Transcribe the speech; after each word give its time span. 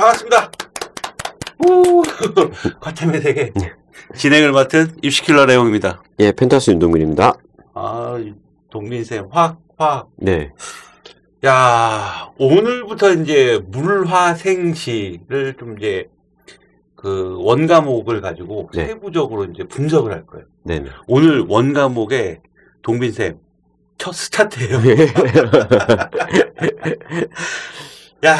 반갑습니다. 0.00 0.50
우 1.58 2.02
과템의 2.80 3.20
세계 3.20 3.52
진행을 4.16 4.52
맡은 4.52 4.96
입시킬러 5.02 5.44
레용입니다. 5.44 6.02
예, 6.20 6.32
펜타스 6.32 6.70
윤동민입니다. 6.70 7.34
아, 7.74 8.16
동민쌤 8.70 9.28
확, 9.30 9.58
확. 9.76 10.08
네. 10.16 10.52
야, 11.44 12.30
오늘부터 12.38 13.12
이제 13.12 13.60
물화생시를 13.66 15.56
좀 15.58 15.76
이제 15.76 16.08
그 16.96 17.36
원과목을 17.40 18.22
가지고 18.22 18.70
네. 18.72 18.86
세부적으로 18.86 19.44
이제 19.44 19.64
분석을 19.64 20.12
할 20.12 20.24
거예요. 20.26 20.46
네네. 20.64 20.88
오늘 21.08 21.44
원과목에 21.46 22.40
동빈쌤 22.80 23.38
첫 23.98 24.14
스타트예요. 24.14 24.78
야, 28.24 28.38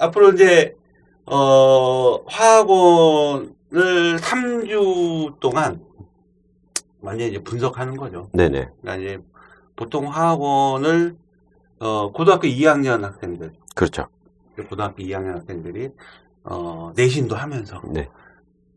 앞으로 0.00 0.32
이제 0.32 0.74
어 1.26 2.22
화학원을 2.26 3.50
3주 3.70 5.40
동안 5.40 5.80
완전히 7.00 7.30
이제 7.30 7.42
분석하는 7.42 7.96
거죠. 7.96 8.30
네네. 8.32 8.68
그러니까 8.80 8.96
이제 8.96 9.22
보통 9.74 10.06
화학원을 10.10 11.16
어 11.78 12.12
고등학교 12.12 12.46
2학년 12.48 13.02
학생들, 13.02 13.52
그렇죠. 13.74 14.06
고등학교 14.68 15.02
2학년 15.02 15.34
학생들이 15.34 15.90
어 16.44 16.92
내신도 16.96 17.34
하면서 17.36 17.82
네. 17.92 18.08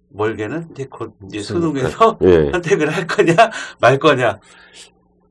멀게는 0.09 0.69
이제 0.71 0.85
곧 0.89 1.15
이제 1.27 1.39
수능, 1.41 1.73
수능에서 1.73 2.17
예. 2.23 2.49
선택을 2.51 2.89
할 2.89 3.05
거냐 3.07 3.35
말 3.79 3.99
거냐. 3.99 4.39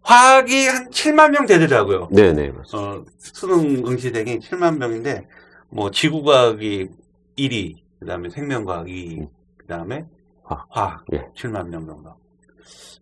화학이 0.03 0.67
한 0.69 0.89
7만 0.89 1.33
명 1.33 1.45
되더라고요. 1.45 2.09
네네. 2.11 2.53
맞습니다. 2.53 2.79
어, 2.79 3.05
수능 3.19 3.87
응시생이 3.87 4.39
7만 4.39 4.79
명인데, 4.79 5.27
뭐, 5.69 5.91
지구과학이 5.91 6.89
1위, 7.39 7.77
그 8.01 8.07
다음에 8.07 8.29
생명과학이 8.29 8.93
2위, 8.93 9.29
그 9.57 9.67
다음에 9.67 10.05
화학. 10.43 10.67
화학, 10.71 11.05
예. 11.13 11.29
7만 11.37 11.69
명 11.69 11.87
정도. 11.87 12.15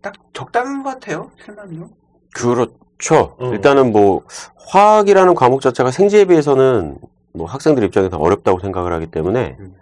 딱 0.03 0.15
적당한 0.33 0.83
것 0.83 0.91
같아요, 0.91 1.31
7만 1.45 1.69
명. 1.73 1.91
그렇죠. 2.35 3.37
어. 3.39 3.51
일단은 3.53 3.93
뭐, 3.93 4.23
화학이라는 4.69 5.35
과목 5.35 5.61
자체가 5.61 5.91
생지에 5.91 6.27
비해서는 6.27 6.99
뭐 7.33 7.47
학생들 7.47 7.83
입장에서 7.85 8.19
어렵다고 8.19 8.61
생각을 8.61 8.93
하기 8.93 9.07
때문에, 9.07 9.57
음. 9.59 9.75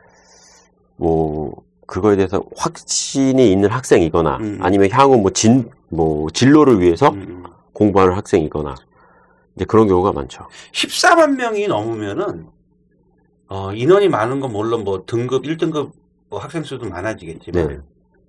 뭐, 0.97 1.63
그거에 1.87 2.17
대해서 2.17 2.43
확신이 2.57 3.51
있는 3.51 3.71
학생이거나, 3.71 4.37
음. 4.39 4.59
아니면 4.63 4.91
향후 4.91 5.19
뭐 5.19 5.31
진, 5.31 5.71
뭐, 5.89 6.29
진로를 6.31 6.81
위해서 6.81 7.09
음, 7.11 7.23
음. 7.29 7.45
공부하는 7.73 8.15
학생이거나, 8.15 8.75
이제 9.57 9.65
그런 9.65 9.89
경우가 9.89 10.13
많죠. 10.13 10.47
14만 10.73 11.37
명이 11.37 11.67
넘으면은, 11.67 12.47
어, 13.49 13.73
인원이 13.73 14.09
많은 14.09 14.41
건 14.41 14.53
물론 14.53 14.85
뭐 14.85 15.05
등급, 15.07 15.45
1등급 15.45 15.93
뭐 16.29 16.39
학생 16.39 16.63
수도 16.63 16.89
많아지겠지만, 16.89 17.69
네. 17.69 17.79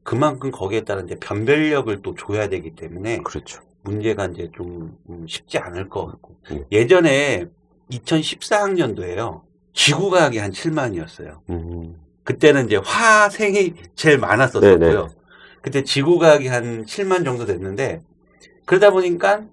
그만큼 0.04 0.52
거기에 0.52 0.82
따른 0.82 1.06
이제 1.06 1.16
변별력을 1.16 2.02
또 2.02 2.16
줘야 2.16 2.48
되기 2.50 2.72
때문에, 2.72 3.20
그렇죠. 3.20 3.62
문제가 3.82 4.26
이제 4.28 4.50
좀 4.56 4.98
음, 5.10 5.26
쉽지 5.28 5.58
않을 5.58 5.90
것 5.90 6.06
같고. 6.08 6.36
음. 6.52 6.66
예전에 6.72 7.46
2014학년도에요. 7.92 9.42
지구과학이 9.74 10.38
한 10.38 10.52
7만이었어요. 10.52 11.40
음, 11.50 11.96
그때는 12.24 12.66
이제 12.66 12.78
화생이 12.78 13.74
제일 13.96 14.18
많았었고요. 14.18 14.80
네네. 14.80 15.08
그때 15.62 15.84
지구과학이 15.84 16.48
한 16.48 16.86
7만 16.86 17.26
정도 17.26 17.46
됐는데 17.46 18.02
그러다 18.66 18.92
보니까 18.92 19.44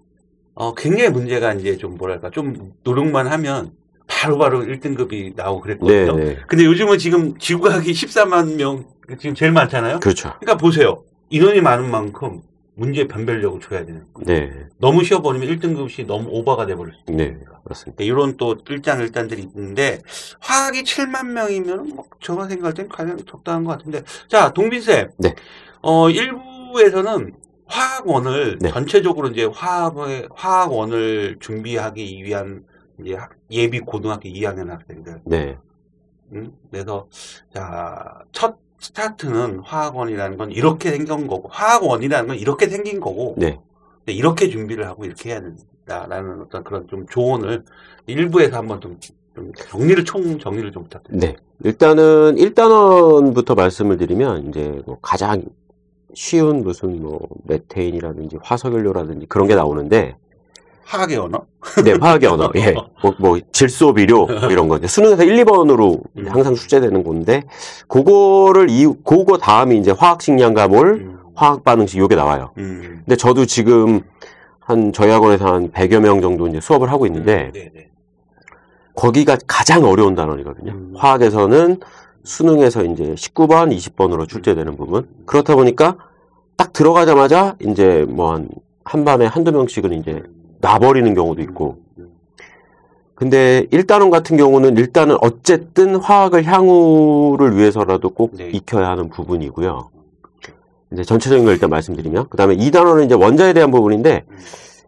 어, 0.54 0.74
굉장히 0.74 1.10
문제가 1.10 1.54
이제 1.54 1.76
좀 1.76 1.96
뭐랄까 1.96 2.30
좀 2.30 2.74
노력만 2.84 3.26
하면 3.26 3.72
바로 4.12 4.38
바로 4.38 4.60
1등급이 4.60 5.34
나오고 5.34 5.60
그랬거든요. 5.62 6.16
네네. 6.16 6.38
근데 6.46 6.64
요즘은 6.64 6.98
지금 6.98 7.36
지구과학이 7.38 7.90
14만 7.92 8.56
명 8.56 8.84
지금 9.18 9.34
제일 9.34 9.52
많잖아요. 9.52 10.00
그렇죠. 10.00 10.34
그러니까 10.40 10.56
보세요. 10.58 11.02
인원이 11.30 11.60
많은 11.60 11.90
만큼 11.90 12.42
문제 12.74 13.06
변별력을 13.08 13.60
줘야 13.60 13.84
되는 13.84 14.04
거예요. 14.12 14.26
네. 14.26 14.66
너무 14.78 15.02
쉬어버리면 15.02 15.48
1등급이 15.48 16.06
너무 16.06 16.28
오버가 16.30 16.66
돼버릴 16.66 16.94
수 16.94 17.12
네. 17.12 17.24
있으니까. 17.24 17.60
그렇습니다. 17.64 18.04
이런 18.04 18.36
또 18.36 18.56
일장일단들이 18.68 19.42
있는데 19.42 20.00
화학이 20.40 20.82
7만 20.82 21.28
명이면 21.28 21.88
뭐 21.94 22.04
제가 22.20 22.48
생각할 22.48 22.74
땐 22.74 22.88
가장 22.88 23.16
적당한 23.26 23.64
것 23.64 23.72
같은데 23.72 24.02
자 24.28 24.52
동빈 24.52 24.80
쌤, 24.82 25.10
네. 25.18 25.34
어 25.80 26.10
일부에서는 26.10 27.32
화학원을 27.66 28.58
네. 28.60 28.70
전체적으로 28.70 29.28
이제 29.28 29.44
화학의 29.44 30.28
화학원을 30.34 31.38
준비하기 31.40 32.22
위한 32.24 32.64
이제 33.04 33.14
학- 33.14 33.32
예비 33.50 33.80
고등학교 33.80 34.28
2학년 34.28 34.68
학생들, 34.68 35.20
네. 35.24 35.56
음? 36.32 36.52
그래서 36.70 37.08
자첫 37.52 38.56
스타트는 38.78 39.60
화학원이라는 39.60 40.36
건 40.36 40.50
이렇게 40.50 40.90
생긴 40.90 41.26
거고 41.28 41.48
화학원이라는 41.50 42.28
건 42.28 42.36
이렇게 42.36 42.66
생긴 42.68 42.98
거고 43.00 43.34
네. 43.38 43.58
근데 43.98 44.12
이렇게 44.12 44.48
준비를 44.48 44.86
하고 44.88 45.04
이렇게 45.04 45.30
해야 45.30 45.40
된다라는 45.40 46.42
어떤 46.42 46.64
그런 46.64 46.88
좀 46.88 47.06
조언을 47.06 47.64
일부에서 48.06 48.56
한번 48.56 48.80
좀, 48.80 48.98
좀 49.36 49.52
정리를 49.54 50.04
총 50.04 50.38
정리를 50.38 50.72
좀 50.72 50.82
부탁드립니다. 50.84 51.26
네. 51.28 51.36
일단은 51.64 52.34
1단원부터 52.36 53.54
말씀을 53.54 53.96
드리면 53.98 54.48
이제 54.48 54.82
뭐 54.84 54.98
가장 55.00 55.44
쉬운 56.14 56.62
무슨 56.64 57.00
뭐 57.00 57.20
메테인이라든지 57.44 58.38
화석연료라든지 58.42 59.26
그런 59.26 59.46
게 59.46 59.54
나오는데 59.54 60.16
화학의 60.84 61.16
언어? 61.16 61.40
네, 61.84 61.94
화학의 62.00 62.28
언어. 62.28 62.50
예. 62.56 62.72
뭐, 62.72 63.14
뭐 63.18 63.38
질소, 63.52 63.94
비료 63.94 64.26
뭐 64.26 64.50
이런 64.50 64.68
거. 64.68 64.78
수능에서 64.86 65.24
1, 65.24 65.44
2번으로 65.44 66.02
음. 66.18 66.26
항상 66.28 66.54
출제되는 66.54 67.02
건데 67.04 67.44
그거를 67.88 68.68
이 68.70 68.86
그거 69.04 69.38
다음이 69.38 69.78
이제 69.78 69.90
화학 69.92 70.22
식량가몰, 70.22 70.88
음, 70.88 71.18
화학 71.34 71.64
반응식 71.64 71.98
요게 72.00 72.14
나와요. 72.16 72.52
음. 72.58 73.02
근데 73.04 73.16
저도 73.16 73.46
지금 73.46 74.02
한 74.60 74.92
저희 74.92 75.10
학원에서 75.10 75.46
한 75.46 75.70
100여 75.70 76.00
명 76.00 76.20
정도 76.20 76.46
이제 76.46 76.60
수업을 76.60 76.90
하고 76.90 77.06
있는데 77.06 77.50
네, 77.52 77.70
네. 77.74 77.88
거기가 78.94 79.36
가장 79.46 79.84
어려운 79.84 80.14
단원이거든요. 80.14 80.72
음. 80.72 80.92
화학에서는 80.96 81.80
수능에서 82.24 82.84
이제 82.84 83.14
19번, 83.14 83.76
20번으로 83.76 84.28
출제되는 84.28 84.76
부분. 84.76 85.08
그렇다 85.26 85.56
보니까 85.56 85.96
딱 86.56 86.72
들어가자마자 86.72 87.56
이제 87.60 88.04
뭐 88.08 88.34
한, 88.34 88.48
한 88.84 89.04
반에 89.04 89.26
한두 89.26 89.50
명씩은 89.50 89.92
이제 89.94 90.22
놔버리는 90.62 91.12
경우도 91.14 91.42
있고. 91.42 91.78
음, 91.98 92.08
근데 93.14 93.66
1단원 93.70 94.10
같은 94.10 94.36
경우는 94.36 94.78
일단은 94.78 95.16
어쨌든 95.20 95.96
화학을 95.96 96.44
향후를 96.44 97.56
위해서라도 97.56 98.10
꼭 98.10 98.32
네. 98.36 98.48
익혀야 98.48 98.88
하는 98.88 99.10
부분이고요. 99.10 99.90
이제 100.92 101.04
전체적인 101.04 101.44
걸 101.44 101.54
일단 101.54 101.68
말씀드리면. 101.70 102.26
그 102.30 102.36
다음에 102.36 102.56
2단원은 102.56 103.04
이제 103.04 103.14
원자에 103.14 103.52
대한 103.52 103.70
부분인데 103.70 104.24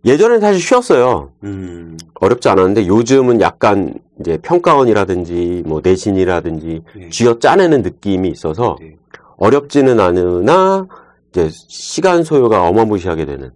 예전엔 0.04 0.40
사실 0.40 0.60
쉬웠어요. 0.60 1.30
음, 1.44 1.96
어렵지 2.14 2.48
않았는데 2.48 2.86
요즘은 2.86 3.40
약간 3.40 3.94
이제 4.20 4.38
평가원이라든지 4.42 5.62
뭐 5.66 5.80
내신이라든지 5.82 6.82
네. 6.96 7.08
쥐어 7.08 7.38
짜내는 7.38 7.82
느낌이 7.82 8.28
있어서 8.28 8.76
네. 8.80 8.96
어렵지는 9.36 10.00
않으나 10.00 10.86
이제 11.30 11.48
시간 11.50 12.22
소요가 12.22 12.66
어마무시하게 12.68 13.24
되는. 13.26 13.50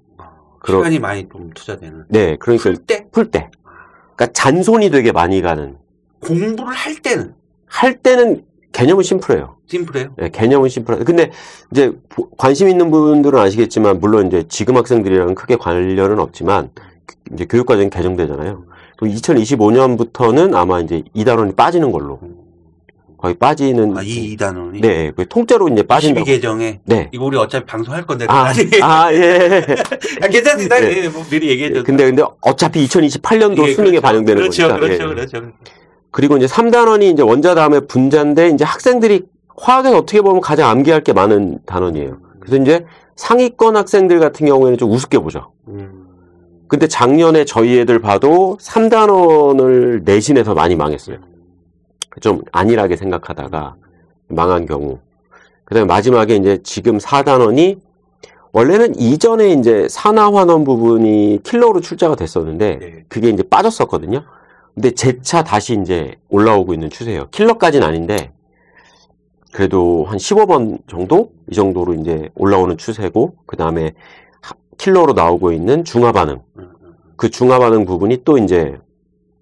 아, 0.59 0.61
그럼- 0.61 0.81
시간이 0.81 0.99
많이 0.99 1.29
좀 1.29 1.51
투자되는. 1.55 2.05
네, 2.09 2.37
그러니까 2.39 2.63
풀 2.63 2.77
때? 2.77 3.07
풀 3.13 3.31
때. 3.31 3.51
그러니까 4.17 4.27
잔손이 4.33 4.91
되게 4.91 5.13
많이 5.13 5.41
가는. 5.41 5.77
공부를 6.21 6.73
할 6.75 6.97
때는 6.97 7.35
할 7.67 7.97
때는 7.99 8.45
개념은 8.73 9.03
심플해요. 9.05 9.57
심플해요. 9.67 10.15
네, 10.17 10.29
개념은 10.31 10.69
심플해. 10.69 11.05
근데 11.05 11.31
이제 11.71 11.93
보- 12.09 12.29
관심 12.31 12.69
있는 12.69 12.91
분들은 12.91 13.39
아시겠지만 13.39 14.01
물론 14.01 14.27
이제 14.27 14.45
지금 14.49 14.77
학생들이랑 14.77 15.35
크게 15.35 15.57
관련은 15.57 16.19
없지만 16.19 16.71
이제 17.33 17.45
교육과정이 17.45 17.91
개정되잖아요. 17.91 18.65
2025년부터는 19.01 20.55
아마 20.55 20.81
이제 20.81 21.03
2단원이 21.15 21.55
빠지는 21.57 21.93
걸로 21.93 22.19
거의 23.19 23.35
빠지는 23.35 23.99
아, 23.99 24.03
이 24.03 24.37
2단원이? 24.37 24.81
네, 24.81 25.11
그 25.15 25.27
통째로 25.27 25.69
이제 25.69 25.83
빠진다고. 25.83 26.25
12개정에 26.25 26.79
네. 26.85 27.11
이거 27.13 27.25
우리 27.25 27.37
어차피 27.37 27.67
방송할 27.67 28.07
건데 28.07 28.27
아, 28.29 28.53
아, 28.83 29.13
예. 29.13 29.67
아, 30.23 30.29
괜찮습니다. 30.29 30.79
네. 30.79 31.05
예, 31.05 31.09
뭐 31.09 31.25
미리 31.29 31.49
얘기해 31.51 31.73
줘. 31.75 31.83
근데 31.83 32.05
근데 32.05 32.23
어차피 32.41 32.87
2028년도 32.87 33.75
수능에 33.75 33.99
반영되는 33.99 34.41
그렇죠, 34.41 34.69
거니까. 34.69 34.81
그렇죠, 34.81 35.05
예. 35.05 35.09
그렇죠. 35.15 35.53
그리고 36.13 36.37
이제 36.37 36.47
3단원이 36.47 37.13
이제 37.13 37.23
원자 37.23 37.57
다음에 37.57 37.81
분자인데 37.81 38.51
이제 38.51 38.65
학생들이 38.65 39.25
화학에서 39.57 39.99
어떻게 39.99 40.21
보면 40.21 40.41
가장 40.41 40.71
암기할 40.71 41.03
게 41.03 41.13
많은 41.13 41.59
단원이에요. 41.67 42.19
그래서 42.39 42.63
이제 42.63 42.87
상위권 43.17 43.77
학생들 43.77 44.21
같은 44.21 44.47
경우에는 44.47 44.79
좀 44.79 44.93
우습게 44.93 45.19
보죠. 45.19 45.51
음, 45.67 46.07
근데 46.69 46.87
작년에 46.87 47.45
저희 47.45 47.81
애들 47.81 48.01
봐도 48.01 48.57
3단원을 48.61 50.05
내신에서 50.05 50.55
많이 50.55 50.77
망했어요. 50.77 51.17
좀 52.21 52.43
안일하게 52.53 52.97
생각하다가 52.97 53.77
망한 54.29 54.67
경우. 54.67 54.99
그 55.65 55.75
다음에 55.75 55.87
마지막에 55.87 56.37
이제 56.37 56.61
지금 56.63 56.99
4단원이 56.99 57.79
원래는 58.53 58.99
이전에 58.99 59.53
이제 59.53 59.87
산화환원 59.89 60.65
부분이 60.65 61.41
킬러로 61.43 61.81
출제가 61.81 62.17
됐었는데 62.17 62.79
네. 62.79 63.05
그게 63.09 63.29
이제 63.29 63.43
빠졌었거든요. 63.43 64.25
근데 64.75 64.93
재차 64.93 65.43
다시 65.43 65.79
이제 65.81 66.17
올라오고 66.29 66.73
있는 66.73 66.89
추세예요. 66.89 67.29
킬러까지는 67.31 67.87
아닌데 67.87 68.33
그래도 69.53 70.05
한 70.09 70.19
15번 70.19 70.79
정도 70.89 71.33
이 71.51 71.55
정도로 71.55 71.95
이제 71.95 72.31
올라오는 72.35 72.77
추세고 72.77 73.37
그 73.47 73.57
다음에 73.57 73.93
킬러로 74.77 75.13
나오고 75.13 75.53
있는 75.53 75.85
중화 75.85 76.13
반응 76.13 76.41
음, 76.57 76.71
음. 76.83 76.95
그 77.17 77.31
중화 77.31 77.59
반응 77.59 77.85
부분이 77.85 78.23
또 78.25 78.39
이제 78.39 78.79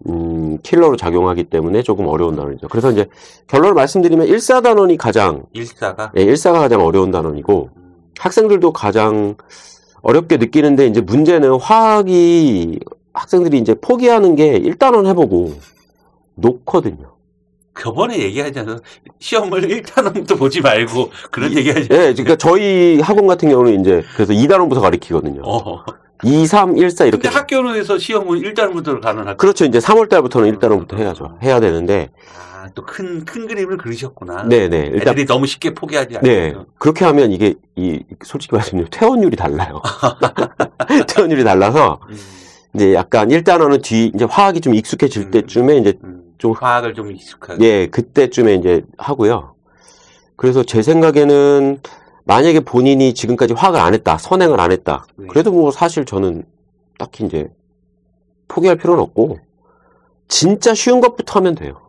음, 0.09 0.59
킬러로 0.63 0.97
작용하기 0.97 1.45
때문에 1.45 1.83
조금 1.83 2.07
어려운 2.07 2.37
단원이죠. 2.37 2.69
그래서 2.69 2.93
이제 2.93 3.07
결론을 3.47 3.75
말씀드리면 3.75 4.27
1사 4.27 4.63
단원이 4.63 4.97
가장 4.97 5.45
일사가 5.53 6.13
예, 6.17 6.25
1사가 6.27 6.55
가장 6.55 6.85
어려운 6.85 7.11
단원이고 7.11 7.71
음, 7.77 7.95
학생들도 8.19 8.73
가장 8.73 9.37
어렵게 10.03 10.37
느끼는데 10.37 10.87
이제 10.87 11.01
문제는 11.01 11.59
화학이 11.59 12.79
학생들이 13.15 13.59
이제 13.59 13.75
포기하는 13.75 14.37
게 14.37 14.61
1단원 14.61 15.07
해보고 15.07 15.55
놓거든요. 16.35 17.17
저번에 17.79 18.19
얘기하잖아. 18.19 18.79
시험을 19.19 19.63
1단원부터 19.63 20.39
보지 20.39 20.61
말고 20.61 21.11
그런 21.31 21.55
얘기하지. 21.57 21.89
예, 21.91 21.97
그러니까 22.13 22.37
저희 22.37 23.01
학원 23.01 23.27
같은 23.27 23.49
경우는 23.49 23.81
이제 23.81 24.03
그래서 24.15 24.33
2단원부터 24.33 24.81
가르치거든요. 24.81 25.43
어. 25.45 25.85
2, 26.25 26.47
3, 26.47 26.77
1, 26.77 26.91
4 26.91 27.05
이렇게. 27.05 27.29
근데 27.29 27.37
학교에서 27.37 27.99
시험은 27.99 28.41
1단원부터 28.41 29.01
가는 29.01 29.27
학교. 29.27 29.37
그렇죠. 29.37 29.65
이제 29.65 29.79
3월 29.79 30.09
달부터는 30.09 30.59
1단원부터 30.59 30.97
해야죠. 30.97 31.39
해야 31.43 31.61
되는데. 31.61 32.09
아, 32.37 32.69
또 32.75 32.85
큰, 32.85 33.25
큰 33.25 33.47
그림을 33.47 33.77
그리셨구나. 33.77 34.45
네네. 34.49 34.91
일단, 34.95 35.13
애들이 35.13 35.27
너무 35.27 35.47
쉽게 35.47 35.75
포기하지 35.75 36.17
않고. 36.17 36.27
네. 36.27 36.55
그렇게 36.79 37.05
하면 37.05 37.33
이게, 37.33 37.55
이, 37.77 38.03
솔직히 38.25 38.55
말씀드리면 38.55 38.89
퇴원율이 38.91 39.37
달라요. 39.37 39.83
퇴원율이 41.09 41.45
달라서, 41.45 42.01
음, 42.09 42.17
이제 42.75 42.95
약간 42.95 43.29
1단원은 43.29 43.83
뒤, 43.83 44.11
이제 44.15 44.25
화학이 44.25 44.61
좀 44.61 44.75
익숙해질 44.75 45.25
음. 45.25 45.31
때쯤에 45.31 45.77
이제 45.79 45.95
음. 46.03 46.23
좀 46.39 46.53
화학을 46.53 46.95
좀 46.95 47.13
익숙하게. 47.13 47.65
예, 47.65 47.87
그때쯤에 47.87 48.55
이제 48.55 48.83
하고요. 48.99 49.55
그래서 50.37 50.63
제 50.63 50.83
생각에는 50.83 51.81
만약에 52.27 52.61
본인이 52.61 53.15
지금까지 53.15 53.55
화학을 53.55 53.81
안 53.81 53.95
했다, 53.95 54.19
선행을 54.19 54.61
안 54.61 54.73
했다. 54.73 55.07
네. 55.17 55.27
그래도 55.29 55.53
뭐 55.53 55.71
사실 55.71 56.05
저는 56.05 56.45
딱히 56.99 57.25
이제 57.25 57.49
포기할 58.49 58.77
필요는 58.77 59.01
없고, 59.03 59.39
진짜 60.27 60.75
쉬운 60.75 61.01
것부터 61.01 61.39
하면 61.39 61.55
돼요. 61.55 61.81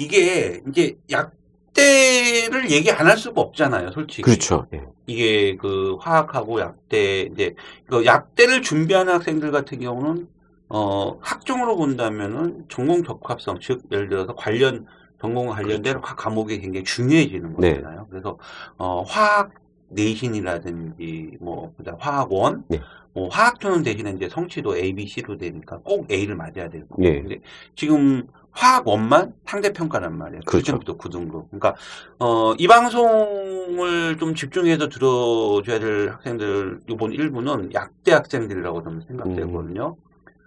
이게 0.00 0.60
이제 0.68 0.96
약대를 1.10 2.70
얘기 2.70 2.90
안 2.90 3.06
할 3.06 3.16
수가 3.16 3.40
없잖아요, 3.40 3.92
솔직히. 3.92 4.22
그렇죠. 4.22 4.66
예. 4.74 4.82
이게 5.06 5.56
그 5.56 5.96
화학하고 6.00 6.60
약대 6.60 7.22
이제 7.32 7.54
그 7.88 8.04
약대를 8.04 8.62
준비하는 8.62 9.14
학생들 9.14 9.52
같은 9.52 9.78
경우는 9.78 10.26
어 10.68 11.16
학종으로 11.20 11.76
본다면은 11.76 12.64
전공 12.68 13.02
적합성 13.04 13.58
즉 13.60 13.82
예를 13.92 14.08
들어서 14.08 14.34
관련 14.34 14.86
전공 15.20 15.48
관련된 15.48 15.96
화 16.02 16.14
과목이 16.14 16.60
굉장히 16.60 16.84
중요해지는 16.84 17.54
그렇죠. 17.54 17.60
네. 17.60 17.74
거잖아요. 17.76 18.06
그래서 18.10 18.38
어 18.76 19.02
화학 19.02 19.52
내신이라든지 19.88 21.38
뭐 21.40 21.72
화학원 21.98 22.64
네. 22.68 22.80
뭐 23.14 23.28
화학조는 23.28 23.82
대신에 23.82 24.12
이제 24.12 24.28
성취도 24.28 24.76
A, 24.76 24.92
B, 24.94 25.06
C로 25.06 25.36
되니까 25.36 25.78
꼭 25.78 26.10
A를 26.10 26.36
맞아야 26.36 26.68
되고. 26.68 27.02
네. 27.02 27.20
근데 27.20 27.40
지금 27.74 28.26
화학원만 28.52 29.34
상대평가란 29.46 30.16
말이에요. 30.16 30.40
그렇죠. 30.46 30.78
1등부터 30.78 30.98
9등급. 30.98 31.46
그러니까 31.48 31.74
어, 32.18 32.54
이 32.58 32.66
방송을 32.66 34.18
좀 34.18 34.34
집중해서 34.34 34.88
들어줘야 34.88 35.78
될 35.78 36.10
학생들 36.10 36.80
이번 36.88 37.12
일부는 37.12 37.72
약대 37.72 38.12
학생들이라고 38.12 38.82
저는 38.82 39.02
생각되거든요. 39.08 39.96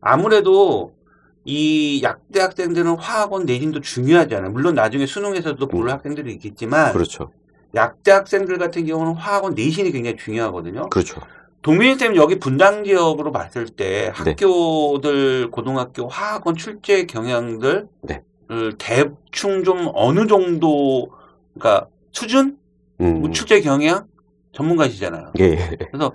아무래도 0.01 0.93
이 1.43 2.01
약대 2.03 2.39
학생들은 2.39 2.97
화학원 2.97 3.45
내신도 3.45 3.81
중요하잖아요. 3.81 4.51
물론 4.51 4.75
나중에 4.75 5.05
수능에서도 5.05 5.65
볼 5.67 5.87
음. 5.87 5.91
학생들이 5.91 6.31
있겠지만 6.33 6.93
그렇죠. 6.93 7.31
약대 7.73 8.11
학생들 8.11 8.57
같은 8.57 8.85
경우는 8.85 9.13
화학원 9.13 9.55
내신이 9.55 9.91
굉장히 9.91 10.17
중요하거든요. 10.17 10.89
그렇죠. 10.89 11.21
동민이 11.61 11.95
쌤 11.95 12.15
여기 12.15 12.39
분당 12.39 12.83
지역으로 12.83 13.31
봤을 13.31 13.67
때 13.67 14.11
네. 14.23 14.31
학교들 14.31 15.51
고등학교 15.51 16.07
화학원 16.07 16.55
출제 16.55 17.05
경향들 17.05 17.87
네. 18.01 18.23
을 18.51 18.73
대충 18.77 19.63
좀 19.63 19.89
어느 19.93 20.27
정도 20.27 21.09
그러니까 21.53 21.87
수준 22.11 22.57
음, 22.99 23.21
뭐 23.21 23.31
출제 23.31 23.61
경향 23.61 24.07
전문가시잖아요. 24.51 25.31
예, 25.39 25.43
예. 25.43 25.77
그래서 25.89 26.11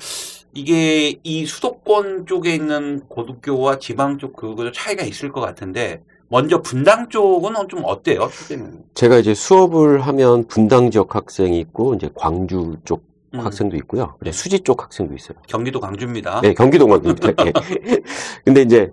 이게 0.57 1.19
이 1.23 1.45
수도권 1.45 2.25
쪽에 2.25 2.55
있는 2.55 3.01
고등교와 3.09 3.79
지방 3.79 4.17
쪽 4.17 4.35
그거 4.35 4.73
차이가 4.73 5.05
있을 5.05 5.31
것 5.31 5.43
같은데 5.43 6.03
먼저 6.29 6.63
분당 6.63 7.11
쪽은 7.11 7.55
좀 7.69 7.83
어때요? 7.85 8.29
출제는? 8.33 8.85
제가 8.95 9.19
이제 9.19 9.35
수업을 9.35 10.01
하면 10.01 10.47
분당 10.49 10.91
지역 10.91 11.15
학생이 11.15 11.61
있고, 11.61 11.95
이제 11.95 12.09
광주 12.15 12.77
쪽 12.85 13.05
음, 13.35 13.41
학생도 13.41 13.77
있고요. 13.77 14.17
네. 14.21 14.33
수지 14.33 14.59
쪽 14.61 14.83
학생도 14.83 15.15
있어요. 15.15 15.39
경기도 15.47 15.79
광주입니다. 15.79 16.41
네, 16.41 16.55
경기도만. 16.55 17.03
예. 17.05 17.53
근데 18.45 18.63
이제 18.63 18.91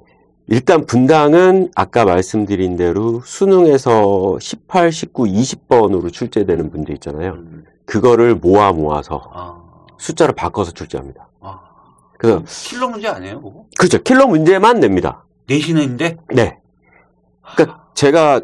일단 0.48 0.86
분당은 0.86 1.72
아까 1.76 2.06
말씀드린 2.06 2.76
대로 2.76 3.22
수능에서 3.22 4.38
18, 4.40 4.92
19, 4.92 5.24
20번으로 5.24 6.12
출제되는 6.12 6.70
문제 6.70 6.94
있잖아요. 6.94 7.34
음, 7.34 7.64
그거를 7.86 8.36
모아 8.36 8.74
모아서 8.74 9.32
아, 9.34 9.60
숫자를 9.98 10.36
바꿔서 10.36 10.72
출제합니다. 10.72 11.30
아. 12.24 12.40
그래서 12.40 12.44
킬러 12.70 12.88
문제 12.90 13.08
아니에요? 13.08 13.42
그거? 13.42 13.66
그렇죠. 13.78 14.02
킬러 14.02 14.28
문제만 14.28 14.80
냅니다. 14.80 15.26
내신인데 15.48 16.18
네. 16.34 16.58
그러니까 17.56 17.86
제가 17.94 18.42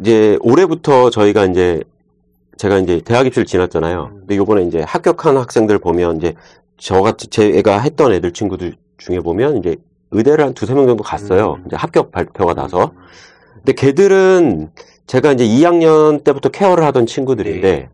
이제 0.00 0.38
올해부터 0.40 1.10
저희가 1.10 1.44
이제 1.46 1.82
제가 2.56 2.78
이제 2.78 3.00
대학 3.04 3.26
입시를 3.26 3.46
지났잖아요. 3.46 4.10
음. 4.12 4.18
근데 4.20 4.36
요번에 4.36 4.64
이제 4.64 4.80
합격한 4.80 5.36
학생들 5.36 5.78
보면 5.78 6.16
이제 6.16 6.34
저같이 6.78 7.28
제가 7.28 7.80
했던 7.80 8.12
애들 8.12 8.32
친구들 8.32 8.76
중에 8.96 9.20
보면 9.20 9.58
이제 9.58 9.76
의대를 10.10 10.44
한 10.44 10.54
두세 10.54 10.74
명 10.74 10.86
정도 10.86 11.02
갔어요. 11.02 11.58
음. 11.58 11.64
이제 11.66 11.76
합격 11.76 12.10
발표가 12.10 12.54
나서. 12.54 12.92
근데 13.56 13.72
걔들은 13.74 14.70
제가 15.06 15.32
이제 15.32 15.46
2학년 15.46 16.24
때부터 16.24 16.48
케어를 16.48 16.84
하던 16.84 17.06
친구들인데 17.06 17.72
네. 17.72 17.88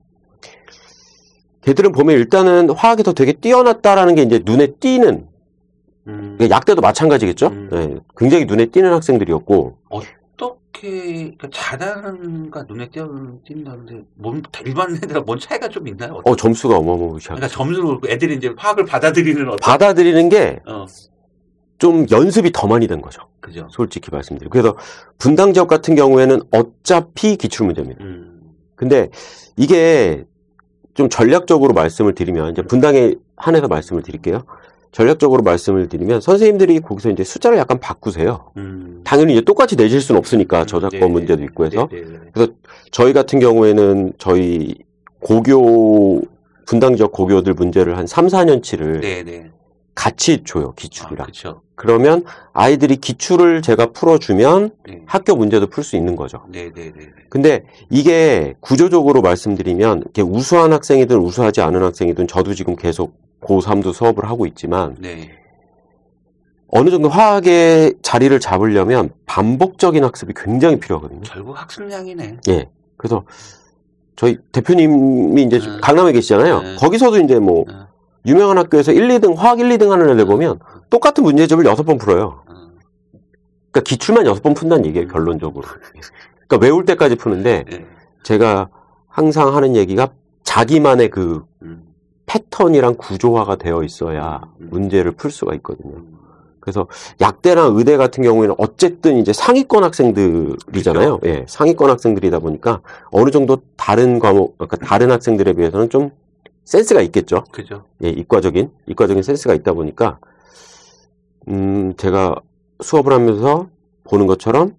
걔들은 1.71 1.93
보면 1.93 2.17
일단은 2.17 2.71
화학이 2.71 3.05
더 3.05 3.13
되게 3.13 3.33
뛰어났다라는 3.33 4.17
게 4.17 4.23
이제 4.23 4.41
눈에 4.45 4.67
띄는 4.81 5.29
음, 6.09 6.35
그러니까 6.37 6.57
약대도 6.57 6.81
마찬가지겠죠. 6.81 7.47
음. 7.47 7.69
네, 7.71 7.97
굉장히 8.17 8.45
눈에 8.45 8.67
띄는 8.67 8.93
학생들이었고 8.93 9.77
어떻게 9.89 11.37
그러니까 11.37 11.49
잘하는가 11.53 12.65
눈에 12.65 12.89
띄어 12.89 13.09
띈다는데 13.47 14.03
뭔 14.17 14.43
일반 14.65 14.97
애들하고 14.97 15.27
뭔 15.27 15.39
차이가 15.39 15.69
좀 15.69 15.87
있나요? 15.87 16.21
어 16.25 16.35
점수가 16.35 16.77
어마어마하게 16.77 17.21
그러니까 17.25 17.47
점수로 17.47 18.01
애들이 18.09 18.35
이제 18.35 18.53
화학을 18.57 18.85
받아들이는 18.87 19.47
어떤 19.47 19.59
받아들이는 19.59 20.29
게어좀 20.29 22.07
연습이 22.11 22.51
더 22.53 22.67
많이 22.67 22.89
된 22.89 23.01
거죠. 23.01 23.23
그죠. 23.39 23.69
솔직히 23.71 24.11
말씀드리고. 24.11 24.51
그래서 24.51 24.77
분당 25.19 25.53
지역 25.53 25.69
같은 25.69 25.95
경우에는 25.95 26.41
어차피 26.51 27.37
기출 27.37 27.67
문제입니다. 27.67 28.03
음, 28.03 28.41
근데 28.75 29.09
이게 29.57 30.25
좀 30.95 31.09
전략적으로 31.09 31.73
말씀을 31.73 32.15
드리면 32.15 32.53
이제 32.53 32.63
분당에 32.63 33.15
한해서 33.37 33.69
말씀을 33.69 34.03
드릴게요. 34.03 34.45
전략적으로 34.93 35.43
말씀을 35.43 35.89
드리면 35.89 36.21
선생님들이 36.21 36.81
거기서 36.81 37.11
이제 37.11 37.23
숫자를 37.23 37.59
약간 37.59 37.79
바꾸세요. 37.79 38.51
음. 38.57 39.03
당연히 39.05 39.35
이제 39.35 39.41
똑같이 39.43 39.77
내실 39.77 40.01
수는 40.01 40.19
없으니까 40.19 40.67
저작권 40.67 41.01
네, 41.01 41.07
문제도 41.07 41.43
있고 41.45 41.65
해서 41.65 41.89
네, 41.93 42.03
네, 42.03 42.19
네. 42.35 42.47
저희 42.91 43.13
같은 43.13 43.39
경우에는 43.39 44.15
저희 44.19 44.75
고교 45.21 46.23
분당 46.67 46.97
지역 46.97 47.13
고교들 47.13 47.55
문제를 47.55 47.97
한 47.97 48.07
3, 48.07 48.27
4년치를 48.27 49.01
네, 49.01 49.23
네. 49.23 49.51
같이 49.95 50.43
줘요. 50.45 50.69
아, 50.69 50.75
기출이랑. 50.77 51.27
그렇죠. 51.27 51.63
그러면 51.75 52.25
아이들이 52.53 52.97
기출을 52.97 53.63
제가 53.63 53.93
풀어주면 53.93 54.71
네. 54.87 55.03
학교 55.07 55.35
문제도 55.35 55.67
풀 55.67 55.83
수 55.83 55.97
있는 55.97 56.15
거죠. 56.15 56.43
네, 56.49 56.71
네, 56.73 56.93
네. 56.95 57.09
근데 57.29 57.65
이게 57.89 58.55
구조적으로 58.61 59.23
말씀드리면 59.23 60.01
이렇게 60.01 60.23
우수한 60.23 60.73
학생이든 60.73 61.17
우수하지 61.19 61.63
않은 61.63 61.83
학생이든 61.83 62.29
저도 62.29 62.55
지금 62.55 62.77
계속 62.77 63.15
고3도 63.41 63.93
수업을 63.95 64.29
하고 64.29 64.47
있지만 64.47 64.97
네. 64.99 65.31
어느 66.69 66.91
정도 66.91 67.09
화학의 67.09 67.95
자리를 68.03 68.39
잡으려면 68.41 69.11
반복적인 69.27 70.05
학습이 70.05 70.35
굉장히 70.37 70.79
필요하거든요. 70.79 71.23
결국 71.25 71.61
학습량이네. 71.61 72.37
예. 72.49 72.69
그래서 72.97 73.25
저희 74.17 74.37
대표님이 74.53 75.45
이제 75.45 75.57
음. 75.57 75.79
강남에 75.81 76.13
계시잖아요. 76.13 76.63
네. 76.63 76.77
거기서도 76.77 77.19
이제 77.21 77.39
뭐 77.39 77.65
음. 77.69 77.87
유명한 78.27 78.59
학교에서 78.59 78.93
1, 78.93 79.09
2등, 79.09 79.37
화학 79.37 79.61
1, 79.61 79.69
2등 79.71 79.89
하는 79.91 80.11
애들 80.11 80.27
보면 80.27 80.59
똑같은 80.91 81.25
문제집을 81.25 81.65
6번 81.65 81.99
풀어요. 81.99 82.43
음. 82.49 82.79
그러니까 83.71 83.81
기출만 83.85 84.25
6번 84.25 84.55
푼다는 84.55 84.87
얘기예요, 84.87 85.09
결론적으로. 85.09 85.67
그러니까 86.47 86.67
외울 86.67 86.85
때까지 86.85 87.17
푸는데 87.17 87.65
네. 87.69 87.87
제가 88.23 88.69
항상 89.09 89.55
하는 89.55 89.77
얘기가 89.77 90.09
자기만의 90.43 91.11
그 91.11 91.45
음. 91.63 91.85
패턴이랑 92.27 92.97
구조화가 92.97 93.57
되어 93.57 93.83
있어야 93.83 94.41
음. 94.61 94.69
문제를 94.71 95.13
풀 95.13 95.31
수가 95.31 95.55
있거든요. 95.55 95.97
음. 95.97 96.19
그래서 96.61 96.87
약대랑 97.21 97.77
의대 97.77 97.97
같은 97.97 98.23
경우에는 98.23 98.55
어쨌든 98.59 99.17
이제 99.17 99.33
상위권 99.33 99.83
학생들이잖아요. 99.83 101.21
예, 101.25 101.45
상위권 101.49 101.89
학생들이다 101.89 102.39
보니까 102.39 102.81
어느 103.11 103.31
정도 103.31 103.63
다른 103.77 104.19
과목, 104.19 104.59
그러니까 104.59 104.77
다른 104.77 105.11
학생들에 105.11 105.55
비해서는 105.55 105.89
좀 105.89 106.11
센스가 106.65 107.01
있겠죠. 107.03 107.45
그죠. 107.51 107.87
예, 108.05 108.09
이과적인, 108.09 108.71
이과적인 108.87 109.23
센스가 109.23 109.55
있다 109.55 109.73
보니까, 109.73 110.19
음, 111.49 111.95
제가 111.97 112.41
수업을 112.83 113.13
하면서 113.13 113.69
보는 114.05 114.27
것처럼 114.27 114.77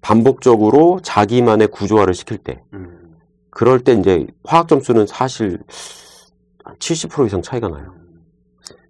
반복적으로 0.00 1.00
자기만의 1.02 1.68
구조화를 1.68 2.14
시킬 2.14 2.38
때, 2.38 2.62
음. 2.72 3.16
그럴 3.50 3.80
때 3.80 3.92
이제 3.92 4.26
화학 4.44 4.68
점수는 4.68 5.06
사실 5.06 5.58
한70% 6.64 7.26
이상 7.26 7.42
차이가 7.42 7.68
나요. 7.68 7.94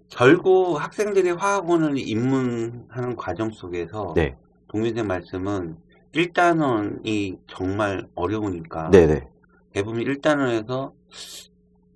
결국 0.09 0.83
학생들이 0.83 1.30
화학원을 1.30 1.99
입문하는 1.99 3.16
과정 3.16 3.50
속에서 3.50 4.12
네. 4.16 4.37
동민생 4.68 5.07
말씀은 5.07 5.76
1단원이 6.14 7.38
정말 7.47 8.07
어려우니까 8.14 8.90
네네. 8.90 9.28
대부분 9.73 10.02
1단원에서 10.02 10.92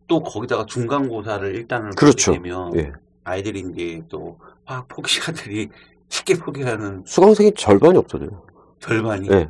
또 0.06 0.22
거기다가 0.22 0.66
중간고사를 0.66 1.66
1단원을 1.66 1.96
그렇죠. 1.96 2.32
되면 2.32 2.76
예. 2.76 2.92
아이들이 3.24 3.64
이제 3.72 4.02
또 4.08 4.38
화학 4.64 4.88
포기자들이 4.88 5.68
쉽게 6.08 6.34
포기하는 6.34 7.02
수강생이 7.06 7.52
절반이 7.56 7.96
없어져요. 7.98 8.42
절반이 8.80 9.28
예. 9.32 9.48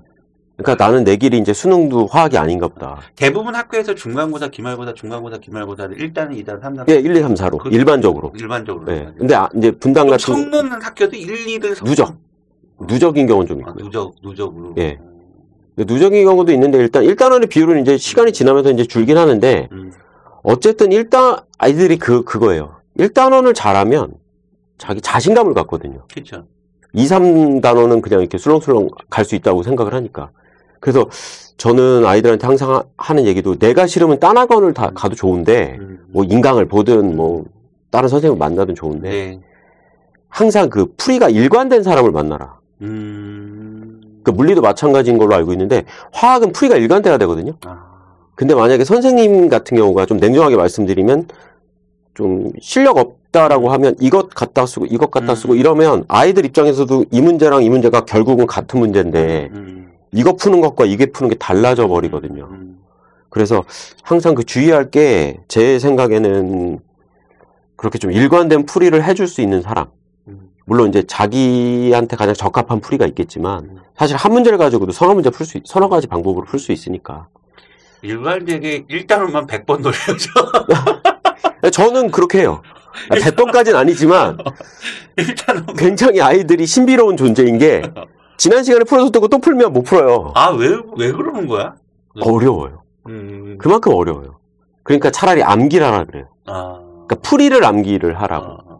그러니까 0.56 0.85
나는 0.85 1.02
내 1.02 1.16
길이 1.16 1.38
이제 1.38 1.52
수능도 1.52 2.06
화학이 2.06 2.37
아닌가 2.37 2.68
보다. 2.68 3.00
대부분 3.16 3.54
학교에서 3.54 3.94
중간고사, 3.94 4.49
기말고사, 4.49 4.94
중간고사, 4.94 5.38
기말고사를 5.38 5.97
1단원, 5.97 6.44
2단원, 6.44 6.61
3단원 6.62 6.90
예, 6.90 6.94
1, 6.94 7.16
2, 7.16 7.21
3, 7.21 7.35
4로. 7.35 7.59
그렇죠. 7.59 7.76
일반적으로. 7.76 8.32
일반적으로 8.38 8.92
예. 8.92 9.09
근데 9.16 9.35
아, 9.35 9.49
이제 9.56 9.71
분당 9.73 10.04
좀 10.06 10.11
같은 10.11 10.35
성는 10.52 10.82
학교도 10.82 11.16
1, 11.16 11.47
2를 11.47 11.75
성... 11.75 11.87
누적. 11.88 12.16
누적인 12.78 13.26
경우는 13.26 13.49
좀 13.49 13.64
아, 13.64 13.71
있고요. 13.71 13.85
누적, 13.85 14.14
누적으로. 14.23 14.75
예. 14.78 14.99
누적인 15.76 16.25
경우도 16.25 16.52
있는데 16.52 16.78
일단 16.78 17.02
1단원의 17.04 17.49
비율은 17.49 17.80
이제 17.80 17.97
시간이 17.97 18.32
지나면서 18.32 18.71
이제 18.71 18.85
줄긴 18.85 19.16
하는데 19.16 19.68
음, 19.73 19.90
어쨌든 20.42 20.88
1단 20.90 21.44
아이들이 21.58 21.99
그 21.99 22.25
그거예요. 22.25 22.76
1단원을 22.99 23.54
잘하면 23.54 24.12
자기 24.78 25.00
자신감을 25.00 25.54
갖거든요. 25.54 26.04
그렇죠. 26.12 26.44
2, 26.94 27.06
3단원은 27.06 28.02
그냥 28.02 28.20
이렇게 28.20 28.37
술렁술렁 28.38 28.88
갈 29.08 29.25
수 29.25 29.34
있다고 29.34 29.62
생각을 29.62 29.94
하니까. 29.94 30.30
그래서 30.80 31.08
저는 31.56 32.04
아이들한테 32.04 32.46
항상 32.46 32.72
하- 32.75 32.84
하는 32.96 33.25
얘기도 33.25 33.56
내가 33.56 33.87
싫으면 33.87 34.18
딴 34.18 34.37
학원을 34.37 34.75
다 34.75 34.90
가도 34.94 35.14
좋은데 35.14 35.76
음. 35.78 36.04
뭐 36.08 36.25
인강을 36.25 36.66
보든 36.66 37.14
뭐 37.16 37.44
다른 37.90 38.08
선생님을 38.08 38.38
만나든 38.38 38.75
좋은데 38.75 39.08
네. 39.11 39.40
항상 40.28 40.68
그 40.68 40.92
풀이가 40.96 41.28
일관된 41.28 41.82
사람을 41.84 42.11
만나라. 42.11 42.58
음. 42.80 44.00
그 44.25 44.30
물리도 44.32 44.61
마찬가지인 44.61 45.18
걸로 45.18 45.34
알고 45.37 45.52
있는데 45.52 45.84
화학은 46.12 46.52
풀이가 46.52 46.76
일관돼야 46.76 47.16
되거든요. 47.18 47.52
아. 47.64 47.91
근데 48.35 48.55
만약에 48.55 48.85
선생님 48.85 49.49
같은 49.49 49.77
경우가 49.77 50.07
좀 50.07 50.19
냉정하게 50.19 50.57
말씀드리면 50.57 51.29
좀 52.15 52.53
실력 52.61 52.99
없다라고 52.99 53.71
하면 53.73 53.95
이것 54.01 54.31
갖다 54.31 54.67
쓰고 54.67 54.87
이것 54.87 55.11
갖다 55.11 55.33
음. 55.33 55.37
쓰고 55.37 55.55
이러면 55.55 56.05
아이들 56.09 56.45
입장에서도 56.45 57.07
이 57.11 57.21
문제랑 57.21 57.62
이 57.62 57.71
문제가 57.71 58.05
결국은 58.05 58.47
같은 58.47 58.81
문제인데 58.81 59.51
음. 59.53 59.93
이거 60.12 60.35
푸는 60.35 60.61
것과 60.61 60.85
이게 60.85 61.07
푸는 61.07 61.31
게 61.31 61.37
달라져 61.37 61.89
버리거든요. 61.89 62.49
음. 62.51 62.79
그래서 63.31 63.65
항상 64.03 64.35
그 64.35 64.45
주의할 64.45 64.91
게 64.91 65.39
제 65.49 65.79
생각에는 65.79 66.79
그렇게 67.77 67.99
좀 67.99 68.12
일관된 68.12 68.67
풀이를 68.67 69.03
해줄 69.05 69.27
수 69.27 69.41
있는 69.41 69.62
사람. 69.62 69.87
음. 70.29 70.51
물론 70.67 70.89
이제 70.89 71.03
자기한테 71.07 72.17
가장 72.17 72.35
적합한 72.35 72.81
풀이가 72.81 73.07
있겠지만 73.07 73.65
음. 73.65 73.77
사실 73.97 74.17
한 74.17 74.33
문제를 74.33 74.59
가지고도 74.59 74.93
서너 74.93 75.15
문제 75.15 75.31
풀 75.31 75.47
수, 75.47 75.59
서너 75.65 75.89
가지 75.89 76.07
방법으로 76.07 76.45
풀 76.45 76.59
수 76.61 76.73
있으니까. 76.73 77.29
일괄되게 78.02 78.85
1단원만 78.87 79.47
100번 79.47 79.80
노려야죠. 79.80 80.30
저는 81.71 82.11
그렇게 82.11 82.40
해요. 82.40 82.62
100번까지는 83.11 83.76
아니지만 83.76 84.37
1단원. 85.16 85.76
굉장히 85.78 86.21
아이들이 86.21 86.66
신비로운 86.66 87.16
존재인 87.16 87.59
게 87.59 87.82
지난 88.37 88.64
시간에 88.64 88.85
풀어줬다고 88.85 89.28
또 89.28 89.38
풀면 89.38 89.73
못 89.73 89.82
풀어요. 89.82 90.32
아, 90.35 90.50
왜, 90.50 90.68
왜 90.97 91.12
그러는 91.12 91.47
거야? 91.47 91.75
어려워요. 92.21 92.82
음. 93.06 93.56
그만큼 93.59 93.94
어려워요. 93.94 94.38
그러니까 94.82 95.11
차라리 95.11 95.42
암기를 95.42 95.87
하라 95.87 96.04
그래요. 96.04 96.28
아. 96.47 96.80
그러니까 97.06 97.16
풀이를 97.23 97.64
암기를 97.64 98.21
하라고. 98.21 98.47
아. 98.68 98.78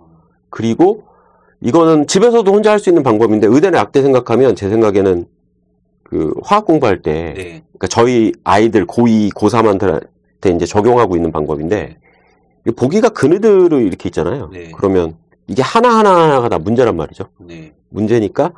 그리고 0.50 1.05
이거는 1.61 2.09
집에서도 2.09 2.52
혼자 2.52 2.73
할 2.73 2.81
수 2.81 2.91
있는 2.91 3.02
방법인데 3.05 3.47
의대나 3.47 3.79
약대 3.79 4.02
생각하면 4.02 4.57
제 4.57 4.69
생각에는 4.69 5.26
그 6.12 6.35
화학 6.45 6.66
공부할 6.66 7.00
때 7.00 7.33
네. 7.35 7.42
그러니까 7.73 7.87
저희 7.88 8.33
아이들 8.45 8.87
고2, 8.87 9.33
고3한테 9.33 10.54
이제 10.54 10.66
적용하고 10.66 11.16
있는 11.16 11.33
방법인데 11.33 11.97
이 12.66 12.71
보기가 12.71 13.09
그네들로 13.09 13.81
이렇게 13.81 14.11
있잖아요. 14.11 14.50
네. 14.52 14.71
그러면 14.76 15.16
이게 15.47 15.62
하나하나가 15.62 16.50
다 16.50 16.59
문제란 16.59 16.97
말이죠. 16.99 17.28
네. 17.38 17.73
문제니까 17.88 18.52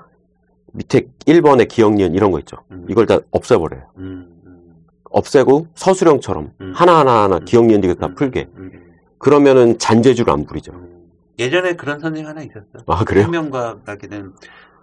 밑에 0.73 1.07
1번에 1.27 1.69
기억, 1.69 1.95
니은 1.95 2.15
이런 2.15 2.33
거 2.33 2.41
있죠. 2.41 2.57
음. 2.73 2.87
이걸 2.91 3.07
다 3.07 3.21
없애버려요. 3.31 3.83
음. 3.99 4.27
음. 4.47 4.75
없애고 5.11 5.69
서술형처럼 5.77 6.51
음. 6.61 6.73
하나하나 6.75 7.37
음. 7.37 7.45
기억, 7.45 7.67
니은 7.67 7.85
이거 7.85 7.95
다 7.95 8.07
음. 8.07 8.17
풀게. 8.17 8.49
음. 8.57 8.73
그러면은 9.19 9.79
잔재주를 9.79 10.33
안 10.33 10.45
부리죠. 10.45 10.73
음. 10.73 11.09
예전에 11.39 11.77
그런 11.77 12.01
선생님 12.01 12.29
하나 12.29 12.43
있었어. 12.43 12.65
아, 12.89 13.05
그래요? 13.05 13.23
생명과학에는 13.25 14.33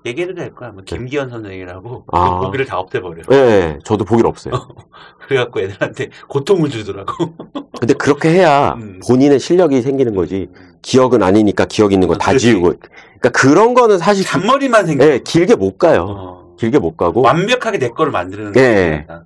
얘기해도 0.06 0.34
될 0.34 0.54
거야. 0.56 0.72
뭐 0.72 0.84
김기현 0.84 1.30
선생이라고 1.30 2.06
아. 2.12 2.40
그 2.42 2.46
보기를 2.48 2.66
다 2.66 2.80
없애버려. 2.80 3.24
예, 3.32 3.36
예, 3.36 3.80
저도 3.84 4.04
보기를 4.06 4.28
없어요. 4.30 4.54
그래갖고 5.28 5.60
애들한테 5.62 6.10
고통을 6.28 6.70
주더라고. 6.70 7.34
근데 7.80 7.94
그렇게 7.94 8.30
해야 8.30 8.74
음. 8.74 9.00
본인의 9.08 9.40
실력이 9.40 9.82
생기는 9.82 10.16
거지. 10.16 10.50
기억은 10.82 11.22
아니니까 11.22 11.66
기억 11.66 11.94
있는 11.94 12.08
거다 12.08 12.26
그렇지. 12.32 12.48
지우고. 12.48 12.74
그러니까 13.20 13.30
그런 13.30 13.74
거는 13.74 13.98
사실 14.00 14.24
기- 14.24 14.30
잔머리만 14.32 14.88
생겨. 14.88 15.06
예, 15.06 15.20
길게 15.20 15.56
못 15.56 15.78
가요. 15.78 16.06
어. 16.10 16.56
길게 16.58 16.80
못 16.80 16.98
가고. 16.98 17.22
완벽하게 17.22 17.78
내 17.78 17.90
거를 17.90 18.12
만드는 18.12 18.54
예. 18.58 19.06
거야. 19.08 19.24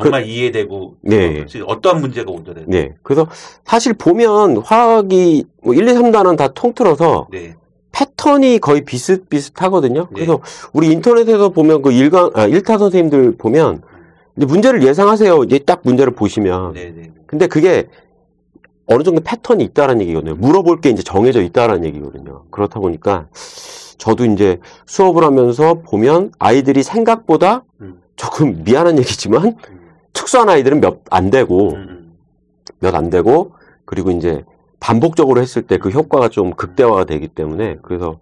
정말 0.00 0.26
이해되고 0.26 0.96
네. 1.02 1.44
어떠한 1.66 2.00
문제가 2.00 2.30
오더라도. 2.32 2.64
네. 2.66 2.94
그래서 3.02 3.26
사실 3.64 3.92
보면 3.92 4.56
화학이 4.58 5.44
뭐 5.62 5.74
1, 5.74 5.86
2, 5.86 5.92
3단원 5.92 6.36
다 6.36 6.48
통틀어서 6.48 7.28
네. 7.30 7.54
패턴이 7.92 8.58
거의 8.58 8.84
비슷비슷하거든요. 8.84 10.00
네. 10.02 10.06
그래서 10.14 10.40
우리 10.72 10.90
인터넷에서 10.90 11.50
보면 11.50 11.82
그 11.82 11.92
일강, 11.92 12.30
아, 12.34 12.46
일타 12.46 12.78
선생님들 12.78 13.36
보면 13.36 13.82
이제 14.36 14.46
문제를 14.46 14.82
예상하세요. 14.82 15.44
이제 15.44 15.58
딱 15.60 15.80
문제를 15.84 16.14
보시면. 16.14 16.72
네, 16.72 16.92
네. 16.96 17.10
근데 17.26 17.46
그게 17.46 17.88
어느 18.86 19.02
정도 19.02 19.20
패턴이 19.22 19.62
있다라는 19.64 20.00
얘기거든요. 20.02 20.34
물어볼 20.36 20.80
게 20.80 20.90
이제 20.90 21.02
정해져 21.02 21.42
있다라는 21.42 21.84
얘기거든요. 21.84 22.44
그렇다 22.50 22.80
보니까 22.80 23.26
저도 23.98 24.24
이제 24.24 24.58
수업을 24.86 25.22
하면서 25.22 25.74
보면 25.74 26.32
아이들이 26.38 26.82
생각보다 26.82 27.62
음. 27.80 28.00
조금 28.16 28.64
미안한 28.64 28.98
얘기지만 28.98 29.44
음. 29.70 29.80
특수한 30.12 30.48
아이들은 30.48 30.80
몇 30.80 31.02
안 31.10 31.30
되고 31.30 31.70
음, 31.70 31.86
음. 31.88 32.12
몇안 32.80 33.10
되고 33.10 33.52
그리고 33.84 34.10
이제 34.10 34.44
반복적으로 34.82 35.40
했을 35.40 35.62
때 35.62 35.78
그 35.78 35.90
효과가 35.90 36.28
좀 36.28 36.50
극대화가 36.52 37.04
되기 37.04 37.28
때문에 37.28 37.76
그래서 37.82 38.18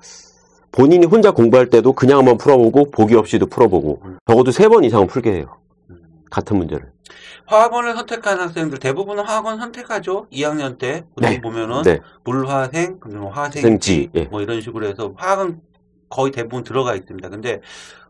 본인이 0.72 1.06
혼자 1.06 1.30
공부할 1.32 1.70
때도 1.70 1.94
그냥 1.94 2.18
한번 2.18 2.36
풀어보고 2.36 2.90
보기 2.90 3.14
없이도 3.16 3.46
풀어보고 3.46 4.02
음. 4.04 4.18
적어도 4.26 4.52
세 4.52 4.68
번 4.68 4.84
이상은 4.84 5.06
풀게 5.06 5.32
해요. 5.32 5.56
음. 5.88 5.96
같은 6.30 6.56
문제를. 6.58 6.92
화학원을 7.46 7.94
선택한 7.94 8.38
학생들 8.38 8.78
대부분은 8.78 9.24
화학원 9.24 9.58
선택하죠. 9.58 10.26
2학년 10.30 10.78
때 10.78 11.04
네. 11.16 11.40
보면은 11.40 11.82
네. 11.82 11.98
물화생, 12.24 12.98
그리고 13.00 13.30
화생지 13.30 13.60
생지, 13.62 14.10
예. 14.14 14.24
뭐 14.24 14.40
이런 14.42 14.60
식으로 14.60 14.86
해서 14.86 15.12
화학은 15.16 15.60
거의 16.08 16.30
대부분 16.30 16.62
들어가 16.62 16.94
있습니다. 16.94 17.28
근데 17.28 17.60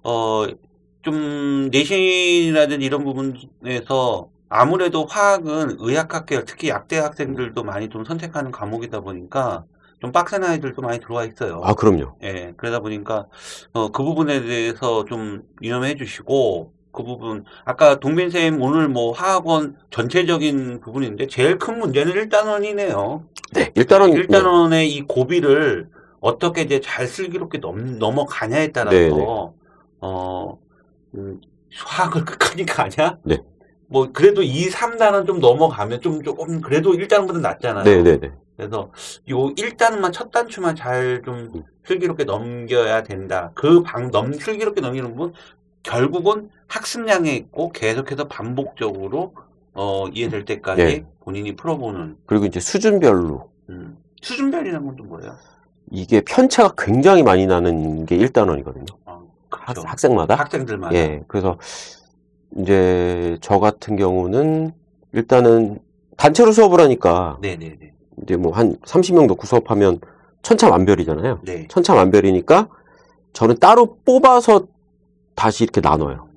어좀 0.03 1.71
내신이라든지 1.71 2.85
이런 2.85 3.05
부분에서 3.05 4.29
아무래도 4.51 5.07
화학은 5.07 5.77
의학학 5.79 6.27
계열, 6.27 6.45
특히 6.45 6.69
약대 6.69 6.99
학생들도 6.99 7.63
많이 7.63 7.89
좀 7.89 8.05
선택하는 8.05 8.51
과목이다 8.51 9.01
보니까 9.01 9.65
좀 10.01 10.11
빡센 10.13 10.43
아이들도 10.43 10.83
많이 10.83 10.99
들어와 10.99 11.25
있어요. 11.25 11.61
아 11.63 11.75
그럼요. 11.75 12.17
예, 12.25 12.53
그러다 12.57 12.81
보니까 12.81 13.27
어, 13.73 13.91
그 13.93 14.03
부분에 14.03 14.43
대해서 14.43 15.05
좀 15.05 15.43
유념해 15.63 15.95
주시고 15.95 16.73
그 16.91 17.05
부분 17.05 17.45
아까 17.65 18.01
동빈 18.01 18.31
쌤 18.31 18.61
오늘 18.61 18.89
뭐 18.89 19.13
화학원 19.13 19.77
전체적인 19.91 20.81
부분인데 20.81 21.29
제일 21.29 21.57
큰 21.59 21.79
문제는 21.79 22.13
1단원이네요. 22.15 23.23
네. 23.53 23.71
일단은 23.77 24.11
네. 24.11 24.23
1단원의 24.23 24.89
이 24.89 25.03
고비를 25.03 25.89
어떻게 26.21 26.63
이제 26.63 26.81
잘 26.81 27.07
슬기롭게 27.07 27.59
넘, 27.59 27.99
넘어가냐에 27.99 28.73
따라서 28.73 28.97
네, 28.97 29.09
네. 29.11 29.27
어 30.01 30.59
음, 31.15 31.41
화학을 31.77 32.25
끝까지 32.27 32.65
가냐? 32.65 33.19
네. 33.23 33.39
뭐 33.91 34.09
그래도 34.13 34.43
2, 34.43 34.69
3단원 34.69 35.27
좀 35.27 35.41
넘어가면 35.41 36.01
좀 36.01 36.23
조금 36.23 36.61
그래도 36.61 36.93
1단원보다 36.93 37.41
낫잖아요. 37.41 37.85
네네네. 37.85 38.31
그래서 38.57 38.91
요 39.31 39.37
1단만 39.55 40.13
첫 40.13 40.31
단추만 40.31 40.77
잘좀 40.77 41.51
음. 41.55 41.63
슬기롭게 41.85 42.25
넘겨야 42.25 43.03
된다. 43.03 43.51
그 43.55 43.83
방 43.83 44.11
넘 44.13 44.33
슬기롭게 44.33 44.81
넘기는 44.81 45.15
분 45.17 45.33
결국은 45.83 46.51
학습량에 46.69 47.35
있고 47.35 47.73
계속해서 47.73 48.29
반복적으로 48.29 49.35
어, 49.73 50.07
이해될 50.13 50.45
때까지 50.45 50.83
예. 50.83 51.05
본인이 51.21 51.57
풀어보는 51.57 52.17
그리고 52.27 52.45
이제 52.47 52.61
수준별로 52.61 53.51
음, 53.71 53.97
수준별이라는 54.23 54.87
건 54.87 54.97
또 54.97 55.05
뭐예요? 55.05 55.35
이게 55.91 56.21
편차가 56.21 56.75
굉장히 56.79 57.23
많이 57.25 57.47
나는 57.47 58.07
게 58.07 58.17
1단원이거든요. 58.19 58.95
어, 59.07 59.27
학, 59.51 59.65
그렇죠. 59.73 59.83
학 59.89 59.99
생마다. 59.99 60.35
학생들마다 60.37 60.95
예. 60.95 61.23
그래서 61.27 61.59
이제 62.59 63.37
저 63.41 63.59
같은 63.59 63.97
경우는 63.97 64.73
일단은 65.13 65.79
단체로 66.17 66.53
수업을 66.53 66.81
하니까 66.81 67.39
네네네 67.41 67.93
이제 68.23 68.37
뭐 68.37 68.53
한 68.53 68.77
30명 68.79 69.27
놓고 69.27 69.47
수업하면 69.47 70.01
천차만별이잖아요. 70.43 71.41
네. 71.43 71.67
천차만별이니까 71.69 72.69
저는 73.33 73.59
따로 73.59 73.97
뽑아서 74.05 74.67
다시 75.35 75.65
이렇게 75.65 75.81
나눠요. 75.81 76.29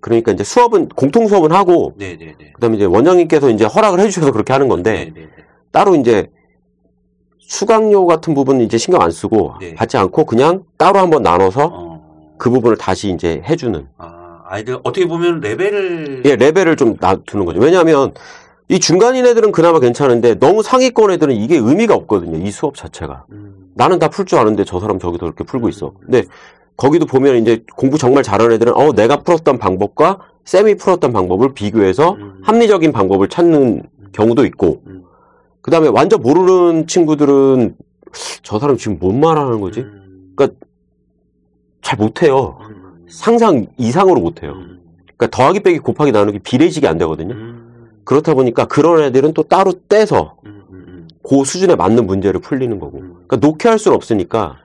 그러니까 0.00 0.30
이제 0.32 0.44
수업은 0.44 0.88
공통 0.90 1.26
수업은 1.26 1.50
하고 1.52 1.94
네네네 1.96 2.52
그다음에 2.54 2.76
이제 2.76 2.84
원장님께서 2.84 3.50
이제 3.50 3.64
허락을 3.64 3.98
해주셔서 4.00 4.30
그렇게 4.32 4.52
하는 4.52 4.68
건데 4.68 5.06
네네네 5.06 5.28
따로 5.72 5.96
이제 5.96 6.30
수강료 7.40 8.06
같은 8.06 8.34
부분은 8.34 8.64
이제 8.64 8.78
신경 8.78 9.02
안 9.02 9.10
쓰고 9.10 9.54
네. 9.60 9.74
받지 9.74 9.96
않고 9.96 10.24
그냥 10.26 10.64
따로 10.76 11.00
한번 11.00 11.22
나눠서 11.22 11.70
어, 11.72 12.34
그 12.38 12.50
부분을 12.50 12.76
다시 12.76 13.10
이제 13.10 13.42
해주는 13.44 13.88
아, 13.98 14.21
아이들 14.52 14.74
어떻게 14.84 15.06
보면 15.06 15.40
레벨을 15.40 16.22
예 16.26 16.36
레벨을 16.36 16.76
좀 16.76 16.96
놔두는 17.00 17.46
거죠. 17.46 17.58
왜냐하면 17.58 18.12
이 18.68 18.78
중간인 18.78 19.24
애들은 19.24 19.50
그나마 19.50 19.80
괜찮은데 19.80 20.34
너무 20.38 20.62
상위권 20.62 21.10
애들은 21.10 21.34
이게 21.34 21.56
의미가 21.56 21.94
없거든요. 21.94 22.36
이 22.46 22.50
수업 22.50 22.76
자체가 22.76 23.24
음, 23.32 23.70
나는 23.74 23.98
다 23.98 24.08
풀 24.08 24.26
줄 24.26 24.38
아는데 24.38 24.64
저 24.64 24.78
사람 24.78 24.98
저기서 24.98 25.24
이렇게 25.24 25.42
풀고 25.44 25.70
있어. 25.70 25.94
근데 26.00 26.24
거기도 26.76 27.06
보면 27.06 27.36
이제 27.38 27.64
공부 27.76 27.96
정말 27.96 28.22
잘하는 28.22 28.54
애들은 28.56 28.74
어 28.74 28.92
내가 28.92 29.22
풀었던 29.22 29.58
방법과 29.58 30.18
쌤이 30.44 30.74
풀었던 30.74 31.14
방법을 31.14 31.54
비교해서 31.54 32.12
음. 32.12 32.40
합리적인 32.42 32.92
방법을 32.92 33.28
찾는 33.28 33.84
경우도 34.12 34.44
있고 34.44 34.82
음. 34.86 35.04
그 35.62 35.70
다음에 35.70 35.88
완전 35.88 36.20
모르는 36.20 36.86
친구들은 36.86 37.74
저 38.42 38.58
사람 38.58 38.76
지금 38.76 38.98
뭔 39.00 39.18
말하는 39.18 39.62
거지? 39.62 39.80
음, 39.80 40.32
그러니까 40.36 40.58
잘 41.80 41.98
못해요. 41.98 42.58
음, 43.12 43.14
상상 43.14 43.66
이상으로 43.76 44.20
못해요. 44.20 44.52
음, 44.52 44.80
그러니까 45.16 45.36
더하기 45.36 45.60
빼기 45.60 45.78
곱하기 45.78 46.12
나누기 46.12 46.38
비례식이 46.38 46.86
안 46.88 46.98
되거든요. 46.98 47.34
음, 47.34 47.90
그렇다 48.04 48.34
보니까 48.34 48.64
그런 48.64 49.02
애들은 49.04 49.34
또 49.34 49.42
따로 49.42 49.72
떼서 49.88 50.36
음, 50.46 50.62
음, 50.70 51.08
그 51.22 51.44
수준에 51.44 51.76
맞는 51.76 52.06
문제를 52.06 52.40
풀리는 52.40 52.78
거고. 52.80 52.98
음. 52.98 53.24
그러니까 53.26 53.36
놓게 53.36 53.68
할 53.68 53.78
수는 53.78 53.94
없으니까. 53.94 54.56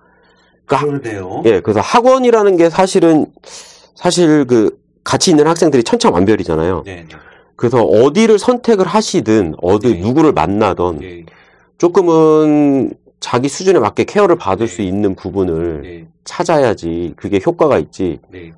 그러니까 0.66 1.00
그러네요. 1.00 1.44
예, 1.46 1.60
그래서 1.62 1.80
학원이라는 1.80 2.58
게 2.58 2.70
사실은 2.70 3.26
사실 3.96 4.46
그 4.46 4.80
같이 5.04 5.32
있는 5.32 5.48
학생들이 5.48 5.84
천차만별이잖아요. 5.84 6.84
네, 6.86 7.06
네. 7.08 7.16
그래서 7.56 7.82
어디를 7.84 8.38
선택을 8.38 8.86
하시든 8.86 9.56
어디 9.62 9.94
네. 9.94 10.00
누구를 10.02 10.34
만나던 10.34 11.02
예, 11.04 11.26
조금은 11.78 12.94
자기 13.20 13.48
수준에 13.50 13.80
맞게 13.80 14.04
케어를 14.06 14.36
받을 14.36 14.68
네. 14.68 14.74
수 14.74 14.82
있는 14.82 15.16
부분을 15.16 15.82
네, 15.82 16.08
찾아야지 16.24 17.14
그게 17.18 17.40
효과가 17.46 17.80
있지. 17.80 18.20
네. 18.30 18.52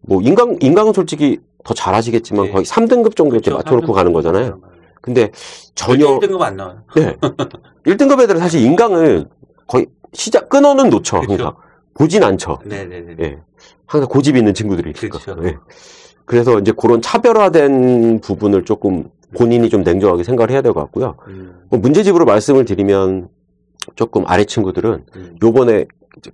뭐 0.00 0.22
인강 0.22 0.56
인강은 0.60 0.92
솔직히 0.92 1.38
더 1.64 1.74
잘하시겠지만 1.74 2.46
네. 2.46 2.52
거의 2.52 2.64
3등급 2.64 3.14
정도 3.16 3.34
이렇게 3.34 3.50
그렇죠. 3.50 3.56
맞춰놓고 3.56 3.92
가는 3.92 4.12
거잖아요. 4.12 4.60
근데 5.00 5.30
전혀 5.74 6.18
1등급 6.18 6.40
안 6.40 6.56
나와요. 6.56 6.82
네. 6.96 7.16
1등급 7.86 8.20
애들은 8.22 8.40
사실 8.40 8.62
인강을 8.62 9.26
거의 9.66 9.86
시작 10.12 10.48
끊어는 10.48 10.88
놓죠. 10.88 11.20
그렇죠. 11.20 11.44
항상 11.44 11.56
보진 11.94 12.22
않죠. 12.22 12.58
네, 12.64 12.84
네, 12.84 13.00
네. 13.00 13.16
예. 13.20 13.38
항상 13.86 14.08
고집 14.08 14.36
있는 14.36 14.54
친구들이 14.54 14.92
있으니까. 14.92 15.18
그렇죠. 15.18 15.46
예. 15.46 15.56
그래서 16.24 16.58
이제 16.58 16.72
그런 16.76 17.00
차별화된 17.02 18.20
부분을 18.20 18.64
조금 18.64 19.10
본인이 19.36 19.68
좀 19.68 19.82
냉정하게 19.82 20.24
생각을 20.24 20.50
해야 20.50 20.62
될 20.62 20.72
것 20.72 20.80
같고요. 20.80 21.16
음, 21.28 21.64
뭐 21.70 21.78
문제집으로 21.78 22.24
말씀을 22.24 22.64
드리면 22.64 23.28
조금 23.98 24.22
아래 24.28 24.44
친구들은 24.44 25.04
음. 25.16 25.36
요번에 25.42 25.84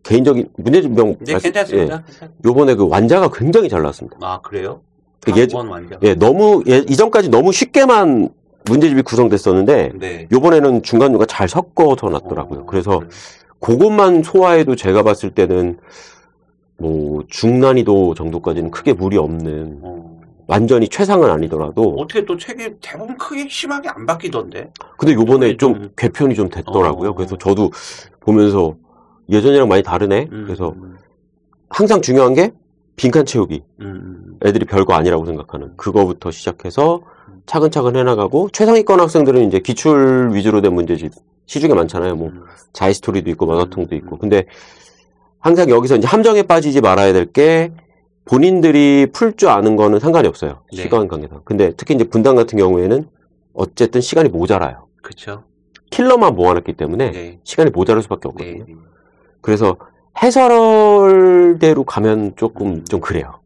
개인적인 0.02 0.50
문제집명 0.58 1.16
네, 1.20 1.38
괜찮습니다. 1.38 2.04
예. 2.22 2.28
요번에 2.44 2.74
그 2.74 2.86
완자가 2.86 3.30
굉장히 3.32 3.70
잘 3.70 3.80
나왔습니다. 3.80 4.18
아, 4.20 4.38
그래요? 4.42 4.82
그 5.22 5.32
예- 5.34 5.46
번 5.46 5.68
완전. 5.68 5.98
예, 6.02 6.14
너무 6.14 6.62
예, 6.68 6.84
이전까지 6.86 7.30
너무 7.30 7.52
쉽게만 7.52 8.28
문제집이 8.66 9.00
구성됐었는데 9.00 9.92
네. 9.98 10.28
요번에는 10.30 10.82
중간중간 10.82 11.26
잘 11.26 11.48
섞어서 11.48 12.10
놨더라고요. 12.10 12.60
어, 12.60 12.66
그래서 12.66 12.98
그래요? 12.98 13.10
그것만 13.60 14.22
소화해도 14.22 14.76
제가 14.76 15.02
봤을 15.02 15.30
때는 15.30 15.78
뭐 16.76 17.24
중난이도 17.28 18.12
정도까지는 18.12 18.72
크게 18.72 18.92
무리 18.92 19.16
없는 19.16 19.78
어. 19.80 19.93
완전히 20.46 20.88
최상은 20.88 21.30
아니더라도 21.30 21.96
어떻게 21.98 22.24
또 22.24 22.36
책이 22.36 22.68
대부분 22.80 23.16
크게 23.16 23.48
심하게 23.48 23.88
안 23.88 24.04
바뀌던데? 24.06 24.70
근데 24.98 25.14
요번에 25.14 25.56
좀 25.56 25.74
좀- 25.74 25.90
개편이 25.96 26.34
좀 26.34 26.48
됐더라고요. 26.48 27.10
어. 27.10 27.14
그래서 27.14 27.36
저도 27.38 27.70
보면서 28.20 28.76
예전이랑 29.30 29.68
많이 29.68 29.82
다르네. 29.82 30.28
음, 30.30 30.42
그래서 30.44 30.74
음, 30.76 30.96
항상 31.70 32.02
중요한 32.02 32.34
게 32.34 32.52
빈칸 32.96 33.24
채우기. 33.26 33.62
음, 33.80 33.86
음. 33.86 34.38
애들이 34.44 34.66
별거 34.66 34.94
아니라고 34.94 35.24
생각하는 35.26 35.72
그거부터 35.76 36.30
시작해서 36.30 37.00
차근차근 37.46 37.96
해나가고 37.96 38.50
최상위권 38.52 39.00
학생들은 39.00 39.46
이제 39.48 39.58
기출 39.60 40.30
위주로 40.32 40.60
된 40.60 40.74
문제집 40.74 41.12
시중에 41.46 41.74
많잖아요. 41.74 42.16
뭐 42.16 42.28
음. 42.28 42.44
자이 42.72 42.92
스토리도 42.94 43.30
있고 43.30 43.46
음, 43.92 43.96
있고. 43.96 44.16
음. 44.16 44.18
근데 44.18 44.44
항상 45.40 45.68
여기서 45.70 45.96
이제 45.96 46.06
함정에 46.06 46.42
빠지지 46.42 46.80
말아야 46.80 47.12
될 47.12 47.26
게 47.32 47.72
본인들이 48.24 49.08
풀 49.12 49.36
줄 49.36 49.48
아는 49.50 49.76
거는 49.76 50.00
상관이 50.00 50.26
없어요. 50.28 50.62
네. 50.72 50.82
시간 50.82 51.08
관계상. 51.08 51.42
근데 51.44 51.72
특히 51.76 51.94
이제 51.94 52.04
분당 52.04 52.36
같은 52.36 52.58
경우에는 52.58 53.08
어쨌든 53.52 54.00
시간이 54.00 54.28
모자라요. 54.30 54.86
그쵸. 55.02 55.44
킬러만 55.90 56.34
모아놨기 56.34 56.72
때문에 56.74 57.10
네. 57.12 57.38
시간이 57.44 57.70
모자랄 57.70 58.02
수밖에 58.02 58.28
네. 58.36 58.50
없거든요. 58.60 58.78
그래서 59.40 59.76
해설대로 60.22 61.84
가면 61.84 62.34
조금 62.36 62.66
음. 62.66 62.84
좀 62.86 63.00
그래요. 63.00 63.40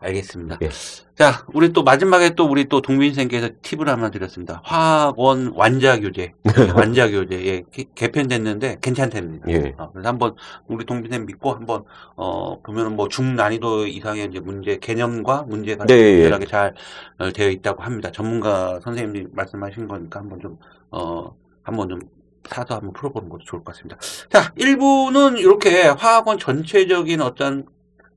알겠습니다. 0.00 0.58
예. 0.62 0.70
자, 1.14 1.44
우리 1.52 1.72
또 1.72 1.82
마지막에 1.82 2.34
또 2.34 2.46
우리 2.46 2.64
또 2.68 2.80
동민생께서 2.80 3.50
팁을 3.62 3.88
하나 3.88 4.10
드렸습니다. 4.10 4.62
화원 4.64 5.52
완자 5.54 5.98
교재, 6.00 6.32
예, 6.32 6.32
완자 6.74 7.10
교재 7.10 7.44
예, 7.44 7.62
개- 7.70 7.84
개편됐는데 7.94 8.78
괜찮답니다. 8.80 9.46
예. 9.50 9.74
어, 9.76 9.90
그래서 9.92 10.08
한번 10.08 10.34
우리 10.66 10.84
동민생 10.86 11.26
믿고 11.26 11.52
한번 11.52 11.84
어 12.16 12.58
보면은 12.62 12.96
뭐 12.96 13.08
중난이도 13.08 13.86
이상의 13.88 14.28
이제 14.30 14.40
문제 14.40 14.78
개념과 14.78 15.42
문제가 15.42 15.84
네, 15.84 15.94
예. 15.94 16.44
잘 16.46 16.74
어, 17.18 17.30
되어 17.32 17.50
있다고 17.50 17.82
합니다. 17.82 18.10
전문가 18.10 18.80
선생님이 18.80 19.26
말씀하신 19.32 19.86
거니까 19.88 20.20
한번 20.20 20.40
좀 20.40 20.58
어 20.92 21.36
한번 21.62 21.88
좀 21.88 22.00
사서 22.48 22.74
한번 22.76 22.92
풀어보는 22.94 23.28
것도 23.28 23.44
좋을 23.44 23.62
것 23.62 23.74
같습니다. 23.74 23.96
자, 24.28 24.52
1부는 24.54 25.38
이렇게 25.38 25.82
화학원 25.86 26.36
전체적인 26.38 27.20
어떤 27.20 27.66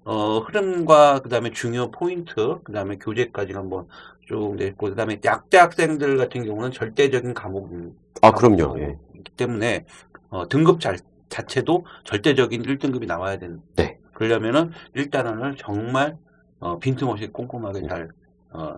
어, 0.05 0.39
흐름과 0.39 1.21
그다음에 1.21 1.51
중요 1.51 1.91
포인트, 1.91 2.59
그다음에 2.63 2.97
교재까지 2.97 3.53
한번 3.53 3.87
쭉 4.27 4.55
냈고, 4.55 4.89
그다음에 4.89 5.19
약대 5.25 5.57
학생들 5.57 6.17
같은 6.17 6.43
경우는 6.45 6.71
절대적인 6.71 7.33
과목이기 7.33 7.93
아, 8.21 8.31
그럼요. 8.31 8.79
예. 8.79 8.97
때문에 9.37 9.85
어, 10.29 10.47
등급 10.47 10.79
자, 10.79 10.95
자체도 11.29 11.85
절대적인 12.03 12.63
1등급이 12.63 13.05
나와야 13.05 13.37
되는. 13.37 13.61
네. 13.75 13.97
그러려면은 14.13 14.71
일단은 14.93 15.55
정말 15.57 16.17
어, 16.59 16.79
빈틈없이 16.79 17.27
꼼꼼하게 17.27 17.87
잘 17.87 18.09
어, 18.51 18.77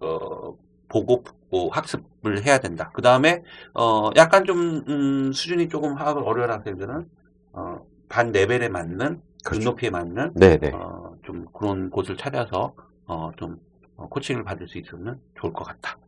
어, 0.00 0.56
보고 0.88 1.24
뭐 1.50 1.70
학습을 1.70 2.44
해야 2.44 2.58
된다. 2.58 2.90
그 2.94 3.02
다음에 3.02 3.42
어, 3.74 4.10
약간 4.16 4.44
좀 4.44 4.84
음, 4.88 5.32
수준이 5.32 5.68
조금 5.68 5.94
화학을 5.94 6.22
어려운 6.24 6.50
학생들은 6.50 7.08
어, 7.52 7.86
반 8.08 8.32
레벨에 8.32 8.68
맞는. 8.68 9.20
눈높이에 9.50 9.90
맞는 9.90 10.34
네네. 10.34 10.70
어, 10.74 11.14
좀 11.24 11.46
그런 11.52 11.90
곳을 11.90 12.16
찾아서 12.16 12.74
어, 13.06 13.30
좀 13.36 13.56
어, 13.96 14.08
코칭을 14.08 14.44
받을 14.44 14.68
수 14.68 14.78
있으면 14.78 15.20
좋을 15.40 15.52
것 15.52 15.64
같다. 15.64 15.98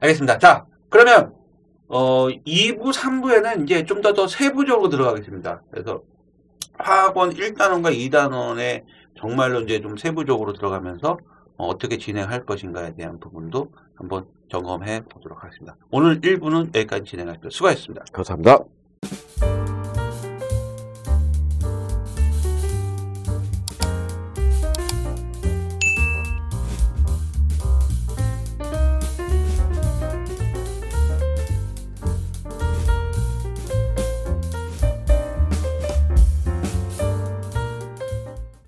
알겠습니다. 0.00 0.38
자, 0.38 0.66
그러면 0.88 1.34
어, 1.88 2.26
2부, 2.28 2.92
3부에는 2.92 3.64
이제 3.64 3.84
좀 3.84 4.00
더 4.00 4.14
더 4.14 4.26
세부적으로 4.26 4.88
들어가겠습니다. 4.88 5.62
그래서 5.70 6.02
화학원 6.78 7.30
1단원과 7.30 7.94
2단원에 8.10 8.84
정말로 9.18 9.60
이제 9.60 9.80
좀 9.80 9.96
세부적으로 9.96 10.54
들어가면서 10.54 11.18
어, 11.58 11.66
어떻게 11.66 11.98
진행할 11.98 12.46
것인가에 12.46 12.94
대한 12.94 13.20
부분도 13.20 13.70
한번 13.94 14.24
점검해 14.50 15.02
보도록 15.04 15.44
하겠습니다. 15.44 15.76
오늘 15.90 16.20
1부는 16.20 16.74
여기까지 16.74 17.04
진행하겠습니다. 17.04 17.50
수고하셨습니다. 17.50 18.04
감사합니다. 18.12 18.58